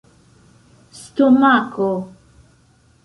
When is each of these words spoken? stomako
stomako 1.03 1.91